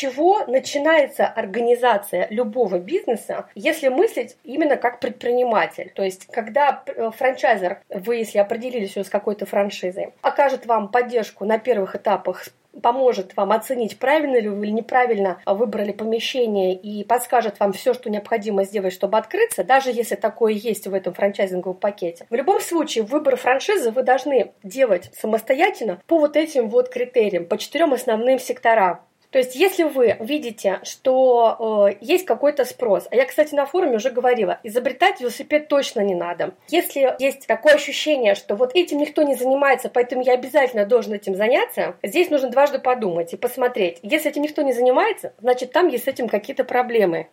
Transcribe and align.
чего 0.00 0.46
начинается 0.46 1.26
организация 1.26 2.26
любого 2.30 2.78
бизнеса, 2.78 3.46
если 3.54 3.88
мыслить 3.88 4.36
именно 4.44 4.76
как 4.76 4.98
предприниматель. 4.98 5.92
То 5.94 6.02
есть, 6.02 6.26
когда 6.26 6.82
э, 6.86 7.10
франчайзер, 7.14 7.80
вы, 7.90 8.16
если 8.16 8.38
определились 8.38 8.96
с 8.96 9.10
какой-то 9.10 9.44
франшизой, 9.44 10.14
окажет 10.22 10.64
вам 10.64 10.88
поддержку 10.88 11.44
на 11.44 11.58
первых 11.58 11.96
этапах 11.96 12.46
поможет 12.82 13.36
вам 13.36 13.50
оценить, 13.50 13.98
правильно 13.98 14.38
ли 14.38 14.48
вы 14.48 14.64
или 14.64 14.70
неправильно 14.70 15.40
выбрали 15.44 15.90
помещение 15.90 16.72
и 16.74 17.02
подскажет 17.04 17.58
вам 17.58 17.72
все, 17.72 17.94
что 17.94 18.08
необходимо 18.08 18.62
сделать, 18.62 18.92
чтобы 18.92 19.18
открыться, 19.18 19.64
даже 19.64 19.90
если 19.90 20.14
такое 20.14 20.52
есть 20.52 20.86
в 20.86 20.94
этом 20.94 21.12
франчайзинговом 21.12 21.76
пакете. 21.76 22.26
В 22.30 22.34
любом 22.34 22.60
случае, 22.60 23.02
выбор 23.02 23.36
франшизы 23.36 23.90
вы 23.90 24.04
должны 24.04 24.52
делать 24.62 25.10
самостоятельно 25.14 26.00
по 26.06 26.20
вот 26.20 26.36
этим 26.36 26.68
вот 26.68 26.88
критериям, 26.88 27.44
по 27.44 27.58
четырем 27.58 27.92
основным 27.92 28.38
секторам. 28.38 29.00
То 29.30 29.38
есть, 29.38 29.54
если 29.54 29.84
вы 29.84 30.16
видите, 30.18 30.80
что 30.82 31.88
э, 31.88 31.96
есть 32.00 32.26
какой-то 32.26 32.64
спрос, 32.64 33.06
а 33.10 33.16
я, 33.16 33.24
кстати, 33.26 33.54
на 33.54 33.64
форуме 33.64 33.96
уже 33.96 34.10
говорила, 34.10 34.58
изобретать 34.64 35.20
велосипед 35.20 35.68
точно 35.68 36.00
не 36.00 36.16
надо. 36.16 36.54
Если 36.68 37.14
есть 37.20 37.46
такое 37.46 37.74
ощущение, 37.74 38.34
что 38.34 38.56
вот 38.56 38.72
этим 38.74 38.98
никто 38.98 39.22
не 39.22 39.36
занимается, 39.36 39.88
поэтому 39.88 40.22
я 40.22 40.32
обязательно 40.32 40.84
должен 40.84 41.12
этим 41.12 41.36
заняться, 41.36 41.94
здесь 42.02 42.30
нужно 42.30 42.50
дважды 42.50 42.80
подумать 42.80 43.32
и 43.32 43.36
посмотреть. 43.36 43.98
Если 44.02 44.30
этим 44.30 44.42
никто 44.42 44.62
не 44.62 44.72
занимается, 44.72 45.32
значит, 45.40 45.70
там 45.70 45.86
есть 45.86 46.04
с 46.04 46.08
этим 46.08 46.28
какие-то 46.28 46.64
проблемы. 46.64 47.28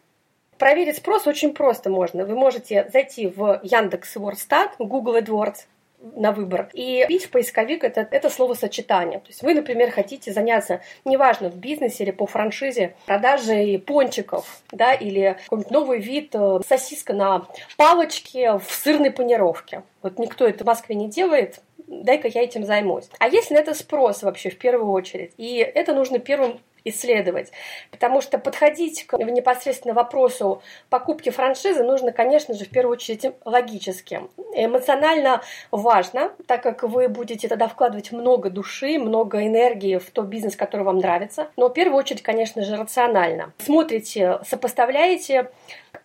Проверить 0.60 0.98
спрос 0.98 1.28
очень 1.28 1.54
просто 1.54 1.90
можно. 1.90 2.26
Вы 2.26 2.36
можете 2.36 2.90
зайти 2.92 3.28
в 3.28 3.60
Яндекс 3.64 4.16
Вордстат, 4.16 4.76
Google 4.80 5.18
AdWords, 5.18 5.66
на 6.00 6.32
выбор. 6.32 6.70
И 6.74 7.06
бить 7.08 7.26
в 7.26 7.32
поисковик 7.32 7.84
это, 7.84 8.08
это 8.12 8.30
словосочетание. 8.30 9.20
То 9.20 9.28
есть 9.28 9.42
вы, 9.42 9.54
например, 9.54 9.92
хотите 9.92 10.32
заняться, 10.32 10.82
неважно, 11.06 11.50
в 11.50 11.56
бизнесе 11.56 12.04
или 12.04 12.12
по 12.12 12.26
франшизе, 12.26 12.96
продажей 13.06 13.80
пончиков, 13.80 14.62
да, 14.72 14.94
или 14.94 15.38
какой-нибудь 15.44 15.72
новый 15.72 16.00
вид 16.00 16.30
э, 16.34 16.60
сосиска 16.68 17.14
на 17.14 17.48
палочке 17.78 18.58
в 18.58 18.66
сырной 18.70 19.12
панировке. 19.12 19.84
Вот 20.02 20.20
никто 20.20 20.48
это 20.48 20.64
в 20.64 20.68
Москве 20.68 20.96
не 20.96 21.10
делает, 21.10 21.62
дай-ка 21.88 22.28
я 22.28 22.44
этим 22.44 22.64
займусь. 22.64 23.10
А 23.20 23.28
если 23.28 23.58
это 23.58 23.74
спрос 23.74 24.24
вообще 24.24 24.50
в 24.50 24.58
первую 24.58 24.92
очередь? 24.92 25.34
И 25.38 25.58
это 25.58 25.94
нужно 25.94 26.20
первым 26.20 26.60
исследовать. 26.90 27.52
Потому 27.92 28.22
что 28.22 28.38
подходить 28.38 29.06
к 29.06 29.18
непосредственно 29.18 29.94
вопросу 29.94 30.62
покупки 30.90 31.30
франшизы 31.30 31.84
нужно, 31.84 32.12
конечно 32.12 32.54
же, 32.54 32.66
в 32.66 32.70
первую 32.70 32.94
очередь 32.94 33.26
логически. 33.46 34.22
Эмоционально 34.54 35.42
важно, 35.72 36.32
так 36.48 36.64
как 36.64 36.84
вы 36.84 37.08
будете 37.08 37.48
тогда 37.48 37.68
вкладывать 37.68 38.12
много 38.12 38.50
души, 38.50 39.00
много 39.00 39.46
энергии 39.46 39.98
в 39.98 40.10
тот 40.12 40.28
бизнес, 40.28 40.56
который 40.56 40.84
вам 40.84 41.00
нравится. 41.00 41.48
Но 41.58 41.70
в 41.70 41.74
первую 41.74 41.98
очередь, 41.98 42.24
конечно 42.24 42.64
же, 42.64 42.76
рационально. 42.76 43.54
Смотрите, 43.58 44.40
сопоставляете 44.46 45.52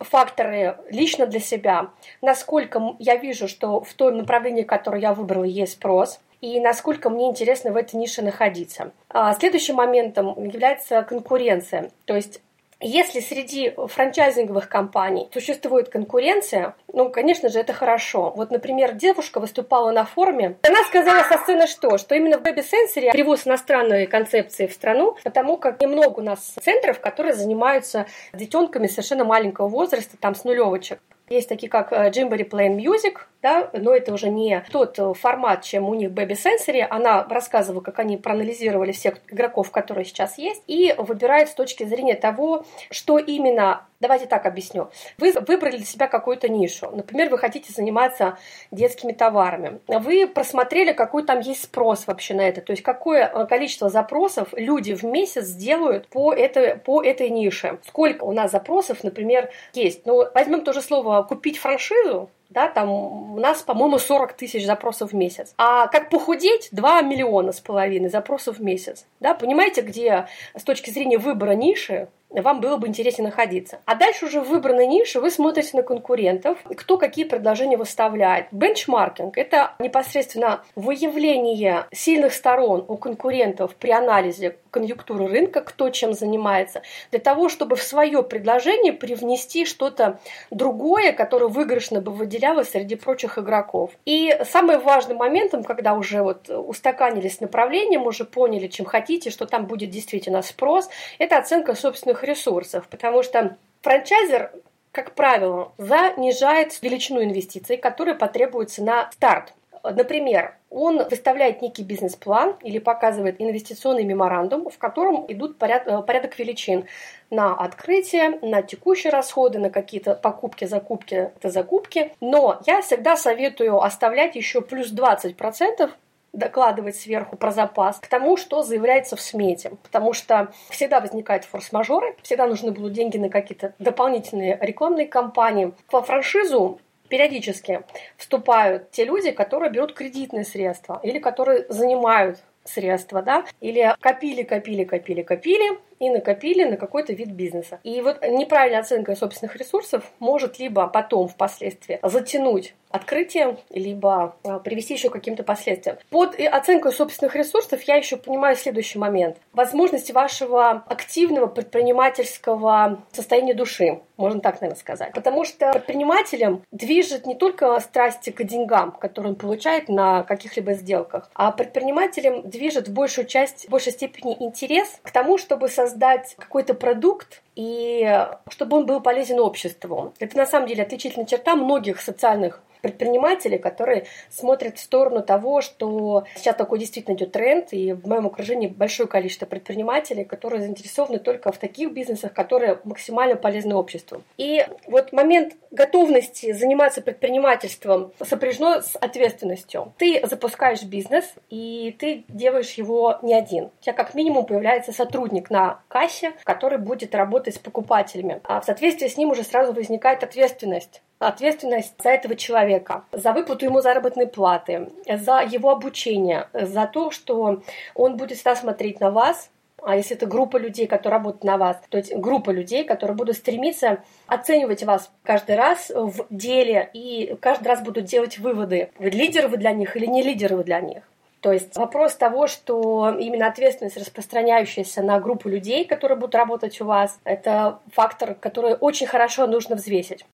факторы 0.00 0.76
лично 0.90 1.26
для 1.26 1.40
себя, 1.40 1.90
насколько 2.20 2.94
я 2.98 3.16
вижу, 3.16 3.48
что 3.48 3.80
в 3.80 3.92
том 3.94 4.16
направлении, 4.16 4.62
которое 4.62 5.00
я 5.00 5.14
выбрала, 5.14 5.44
есть 5.44 5.74
спрос– 5.74 6.20
и 6.42 6.60
насколько 6.60 7.08
мне 7.08 7.28
интересно 7.28 7.72
в 7.72 7.76
этой 7.76 7.96
нише 7.96 8.20
находиться. 8.20 8.92
А 9.08 9.32
следующим 9.32 9.76
моментом 9.76 10.34
является 10.44 11.02
конкуренция. 11.02 11.90
То 12.04 12.14
есть 12.14 12.42
если 12.84 13.20
среди 13.20 13.72
франчайзинговых 13.76 14.68
компаний 14.68 15.28
существует 15.32 15.88
конкуренция, 15.88 16.74
ну, 16.92 17.10
конечно 17.10 17.48
же, 17.48 17.60
это 17.60 17.72
хорошо. 17.72 18.32
Вот, 18.34 18.50
например, 18.50 18.94
девушка 18.94 19.38
выступала 19.38 19.92
на 19.92 20.04
форуме. 20.04 20.56
Она 20.66 20.82
сказала 20.88 21.22
со 21.22 21.38
сцены 21.38 21.68
что? 21.68 21.96
Что 21.96 22.16
именно 22.16 22.38
в 22.38 22.42
веб-сенсоре 22.42 23.12
привоз 23.12 23.46
иностранной 23.46 24.08
концепции 24.08 24.66
в 24.66 24.72
страну, 24.72 25.16
потому 25.22 25.58
как 25.58 25.80
немного 25.80 26.18
у 26.18 26.22
нас 26.22 26.54
центров, 26.60 26.98
которые 26.98 27.34
занимаются 27.34 28.06
детенками 28.32 28.88
совершенно 28.88 29.24
маленького 29.24 29.68
возраста, 29.68 30.16
там 30.18 30.34
с 30.34 30.42
нулевочек. 30.42 30.98
Есть 31.32 31.48
такие, 31.48 31.70
как 31.70 31.92
Jimbery 31.92 32.46
Plain 32.46 32.76
Music, 32.76 33.20
да, 33.40 33.70
но 33.72 33.94
это 33.94 34.12
уже 34.12 34.28
не 34.28 34.62
тот 34.70 34.98
формат, 35.18 35.62
чем 35.62 35.88
у 35.88 35.94
них 35.94 36.10
Baby 36.10 36.36
Sensory. 36.36 36.82
Она 36.82 37.24
рассказывала, 37.24 37.80
как 37.80 37.98
они 38.00 38.18
проанализировали 38.18 38.92
всех 38.92 39.14
игроков, 39.30 39.70
которые 39.70 40.04
сейчас 40.04 40.36
есть, 40.36 40.62
и 40.66 40.94
выбирает 40.98 41.48
с 41.48 41.54
точки 41.54 41.84
зрения 41.84 42.16
того, 42.16 42.66
что 42.90 43.16
именно 43.16 43.86
Давайте 44.02 44.26
так 44.26 44.46
объясню. 44.46 44.90
Вы 45.16 45.32
выбрали 45.32 45.76
для 45.76 45.86
себя 45.86 46.08
какую-то 46.08 46.48
нишу. 46.48 46.90
Например, 46.90 47.30
вы 47.30 47.38
хотите 47.38 47.72
заниматься 47.72 48.36
детскими 48.72 49.12
товарами. 49.12 49.78
Вы 49.86 50.26
просмотрели, 50.26 50.92
какой 50.92 51.22
там 51.24 51.38
есть 51.38 51.62
спрос 51.62 52.08
вообще 52.08 52.34
на 52.34 52.40
это. 52.40 52.62
То 52.62 52.72
есть, 52.72 52.82
какое 52.82 53.28
количество 53.46 53.88
запросов 53.88 54.48
люди 54.54 54.92
в 54.92 55.04
месяц 55.04 55.44
сделают 55.44 56.08
по 56.08 56.32
этой, 56.32 56.78
по 56.78 57.00
этой 57.00 57.30
нише. 57.30 57.78
Сколько 57.86 58.24
у 58.24 58.32
нас 58.32 58.50
запросов, 58.50 59.04
например, 59.04 59.50
есть. 59.72 60.04
Ну, 60.04 60.26
возьмем 60.34 60.62
то 60.62 60.72
же 60.72 60.82
слово 60.82 61.22
«купить 61.22 61.58
франшизу», 61.58 62.28
да, 62.52 62.68
там 62.68 62.90
у 62.90 63.40
нас, 63.40 63.62
по-моему, 63.62 63.98
40 63.98 64.34
тысяч 64.34 64.66
запросов 64.66 65.12
в 65.12 65.14
месяц. 65.14 65.54
А 65.56 65.86
как 65.86 66.10
похудеть? 66.10 66.68
2 66.70 67.00
миллиона 67.02 67.52
с 67.52 67.60
половиной 67.60 68.10
запросов 68.10 68.58
в 68.58 68.62
месяц. 68.62 69.06
Да, 69.20 69.32
понимаете, 69.32 69.80
где 69.80 70.26
с 70.54 70.62
точки 70.62 70.90
зрения 70.90 71.16
выбора 71.16 71.52
ниши 71.52 72.08
вам 72.40 72.60
было 72.60 72.76
бы 72.76 72.88
интереснее 72.88 73.28
находиться. 73.28 73.80
А 73.84 73.94
дальше 73.94 74.26
уже 74.26 74.40
в 74.40 74.48
выбранной 74.48 74.86
нише 74.86 75.20
вы 75.20 75.30
смотрите 75.30 75.76
на 75.76 75.82
конкурентов, 75.82 76.58
кто 76.76 76.98
какие 76.98 77.24
предложения 77.24 77.76
выставляет. 77.76 78.46
Бенчмаркинг– 78.52 79.36
это 79.36 79.74
непосредственно 79.78 80.64
выявление 80.74 81.86
сильных 81.92 82.32
сторон 82.32 82.84
у 82.88 82.96
конкурентов 82.96 83.74
при 83.76 83.90
анализе 83.90 84.56
конъюнктуры 84.72 85.28
рынка, 85.28 85.60
кто 85.60 85.90
чем 85.90 86.14
занимается, 86.14 86.82
для 87.10 87.20
того, 87.20 87.48
чтобы 87.48 87.76
в 87.76 87.82
свое 87.82 88.22
предложение 88.22 88.92
привнести 88.92 89.64
что-то 89.66 90.18
другое, 90.50 91.12
которое 91.12 91.48
выигрышно 91.48 92.00
бы 92.00 92.10
выделялось 92.10 92.70
среди 92.70 92.96
прочих 92.96 93.38
игроков. 93.38 93.90
И 94.06 94.36
самым 94.44 94.80
важным 94.80 95.18
моментом, 95.18 95.62
когда 95.62 95.94
уже 95.94 96.22
вот 96.22 96.48
устаканились 96.48 97.40
направлением, 97.40 98.06
уже 98.06 98.24
поняли, 98.24 98.66
чем 98.68 98.86
хотите, 98.86 99.30
что 99.30 99.46
там 99.46 99.66
будет 99.66 99.90
действительно 99.90 100.42
спрос, 100.42 100.88
это 101.18 101.36
оценка 101.36 101.74
собственных 101.74 102.21
ресурсов, 102.24 102.88
потому 102.88 103.22
что 103.22 103.56
франчайзер 103.82 104.52
как 104.92 105.14
правило, 105.14 105.72
занижает 105.78 106.80
величину 106.82 107.24
инвестиций, 107.24 107.78
которые 107.78 108.14
потребуются 108.14 108.84
на 108.84 109.10
старт. 109.10 109.54
Например, 109.82 110.54
он 110.70 111.02
выставляет 111.08 111.60
некий 111.60 111.82
бизнес-план 111.82 112.56
или 112.62 112.78
показывает 112.78 113.40
инвестиционный 113.40 114.04
меморандум, 114.04 114.70
в 114.70 114.78
котором 114.78 115.24
идут 115.26 115.58
поряд, 115.58 115.88
э, 115.88 116.02
порядок 116.02 116.38
величин 116.38 116.86
на 117.30 117.54
открытие, 117.54 118.38
на 118.42 118.62
текущие 118.62 119.12
расходы, 119.12 119.58
на 119.58 119.70
какие-то 119.70 120.14
покупки, 120.14 120.66
закупки, 120.66 121.32
это 121.36 121.50
закупки. 121.50 122.12
Но 122.20 122.60
я 122.64 122.80
всегда 122.80 123.16
советую 123.16 123.82
оставлять 123.82 124.36
еще 124.36 124.60
плюс 124.60 124.92
20% 124.92 125.90
докладывать 126.32 126.96
сверху 126.96 127.36
про 127.36 127.50
запас 127.50 127.98
к 127.98 128.06
тому, 128.06 128.36
что 128.36 128.62
заявляется 128.62 129.16
в 129.16 129.20
смете. 129.20 129.72
Потому 129.82 130.12
что 130.12 130.52
всегда 130.70 131.00
возникают 131.00 131.44
форс-мажоры, 131.44 132.16
всегда 132.22 132.46
нужны 132.46 132.72
будут 132.72 132.92
деньги 132.92 133.18
на 133.18 133.28
какие-то 133.28 133.74
дополнительные 133.78 134.58
рекламные 134.60 135.06
кампании. 135.06 135.72
По 135.90 136.02
франшизу 136.02 136.80
периодически 137.08 137.82
вступают 138.16 138.90
те 138.90 139.04
люди, 139.04 139.30
которые 139.32 139.70
берут 139.70 139.92
кредитные 139.92 140.44
средства 140.44 140.98
или 141.02 141.18
которые 141.18 141.66
занимают 141.68 142.42
средства, 142.64 143.22
да, 143.22 143.44
или 143.60 143.94
копили, 144.00 144.42
копили, 144.42 144.84
копили, 144.84 145.22
копили, 145.22 145.78
и 146.02 146.10
накопили 146.10 146.64
на 146.64 146.76
какой-то 146.76 147.12
вид 147.12 147.28
бизнеса. 147.28 147.78
И 147.84 148.00
вот 148.00 148.20
неправильная 148.22 148.80
оценка 148.80 149.14
собственных 149.14 149.54
ресурсов 149.54 150.02
может 150.18 150.58
либо 150.58 150.88
потом 150.88 151.28
впоследствии 151.28 152.00
затянуть 152.02 152.74
открытие, 152.92 153.56
либо 153.70 154.36
а, 154.44 154.58
привести 154.58 154.94
еще 154.94 155.08
к 155.08 155.12
каким-то 155.12 155.44
последствиям. 155.44 155.96
Под 156.10 156.38
оценкой 156.38 156.92
собственных 156.92 157.34
ресурсов 157.34 157.80
я 157.84 157.96
еще 157.96 158.16
понимаю 158.16 158.54
следующий 158.54 158.98
момент. 158.98 159.38
Возможности 159.54 160.12
вашего 160.12 160.82
активного 160.88 161.46
предпринимательского 161.46 163.02
состояния 163.12 163.54
души, 163.54 164.00
можно 164.18 164.40
так, 164.40 164.60
наверное, 164.60 164.78
сказать. 164.78 165.14
Потому 165.14 165.44
что 165.44 165.72
предпринимателем 165.72 166.62
движет 166.70 167.26
не 167.26 167.34
только 167.34 167.80
страсти 167.80 168.30
к 168.30 168.44
деньгам, 168.44 168.92
которые 168.92 169.32
он 169.32 169.36
получает 169.36 169.88
на 169.88 170.22
каких-либо 170.24 170.74
сделках, 170.74 171.30
а 171.34 171.50
предпринимателем 171.50 172.48
движет 172.48 172.88
в 172.88 172.92
большую 172.92 173.26
часть, 173.26 173.66
в 173.66 173.70
большей 173.70 173.92
степени 173.92 174.36
интерес 174.38 175.00
к 175.02 175.10
тому, 175.10 175.38
чтобы 175.38 175.68
создать 175.68 175.91
какой-то 176.36 176.74
продукт, 176.74 177.42
и 177.54 178.26
чтобы 178.48 178.76
он 178.76 178.86
был 178.86 179.00
полезен 179.00 179.38
обществу. 179.40 180.14
Это 180.18 180.36
на 180.36 180.46
самом 180.46 180.68
деле 180.68 180.82
отличительная 180.82 181.26
черта 181.26 181.56
многих 181.56 182.00
социальных 182.00 182.62
предприниматели, 182.82 183.56
которые 183.56 184.04
смотрят 184.28 184.76
в 184.76 184.80
сторону 184.80 185.22
того, 185.22 185.62
что 185.62 186.24
сейчас 186.36 186.56
такой 186.56 186.78
действительно 186.78 187.14
идет 187.14 187.32
тренд, 187.32 187.72
и 187.72 187.92
в 187.92 188.06
моем 188.06 188.26
окружении 188.26 188.66
большое 188.66 189.08
количество 189.08 189.46
предпринимателей, 189.46 190.24
которые 190.24 190.60
заинтересованы 190.62 191.18
только 191.18 191.52
в 191.52 191.58
таких 191.58 191.92
бизнесах, 191.92 192.34
которые 192.34 192.80
максимально 192.84 193.36
полезны 193.36 193.74
обществу. 193.74 194.22
И 194.36 194.66
вот 194.86 195.12
момент 195.12 195.54
готовности 195.70 196.52
заниматься 196.52 197.00
предпринимательством 197.00 198.12
сопряжено 198.20 198.82
с 198.82 198.96
ответственностью. 198.96 199.92
Ты 199.96 200.20
запускаешь 200.26 200.82
бизнес, 200.82 201.24
и 201.48 201.96
ты 201.98 202.24
делаешь 202.28 202.72
его 202.72 203.18
не 203.22 203.34
один. 203.34 203.66
У 203.66 203.82
тебя 203.82 203.92
как 203.92 204.14
минимум 204.14 204.44
появляется 204.44 204.92
сотрудник 204.92 205.50
на 205.50 205.80
кассе, 205.88 206.32
который 206.44 206.78
будет 206.78 207.14
работать 207.14 207.54
с 207.54 207.58
покупателями. 207.58 208.40
А 208.44 208.60
в 208.60 208.64
соответствии 208.64 209.06
с 209.06 209.16
ним 209.16 209.30
уже 209.30 209.44
сразу 209.44 209.72
возникает 209.72 210.24
ответственность 210.24 211.02
ответственность 211.28 211.94
за 212.02 212.10
этого 212.10 212.36
человека, 212.36 213.04
за 213.12 213.32
выплату 213.32 213.64
ему 213.64 213.80
заработной 213.80 214.26
платы, 214.26 214.88
за 215.06 215.40
его 215.40 215.70
обучение, 215.70 216.48
за 216.52 216.86
то, 216.86 217.10
что 217.10 217.62
он 217.94 218.16
будет 218.16 218.38
всегда 218.38 218.56
смотреть 218.56 219.00
на 219.00 219.10
вас, 219.10 219.50
а 219.84 219.96
если 219.96 220.16
это 220.16 220.26
группа 220.26 220.56
людей, 220.56 220.86
которые 220.86 221.18
работают 221.18 221.44
на 221.44 221.56
вас, 221.56 221.76
то 221.88 221.98
есть 221.98 222.14
группа 222.14 222.50
людей, 222.50 222.84
которые 222.84 223.16
будут 223.16 223.36
стремиться 223.36 224.02
оценивать 224.26 224.84
вас 224.84 225.10
каждый 225.24 225.56
раз 225.56 225.90
в 225.90 226.26
деле 226.30 226.88
и 226.92 227.36
каждый 227.40 227.68
раз 227.68 227.82
будут 227.82 228.04
делать 228.04 228.38
выводы, 228.38 228.90
вы 228.98 229.10
лидеры 229.10 229.48
вы 229.48 229.56
для 229.56 229.72
них 229.72 229.96
или 229.96 230.06
не 230.06 230.22
лидеры 230.22 230.56
вы 230.56 230.64
для 230.64 230.80
них. 230.80 231.02
То 231.42 231.52
есть 231.52 231.76
вопрос 231.76 232.14
того, 232.14 232.46
что 232.46 233.16
именно 233.18 233.48
ответственность, 233.48 233.96
распространяющаяся 233.96 235.02
на 235.02 235.18
группу 235.18 235.48
людей, 235.48 235.84
которые 235.84 236.16
будут 236.16 236.36
работать 236.36 236.80
у 236.80 236.84
вас, 236.84 237.18
это 237.24 237.80
фактор, 237.90 238.34
который 238.34 238.74
очень 238.74 239.08
хорошо 239.08 239.48
нужно 239.48 239.74
взвесить. 239.74 240.24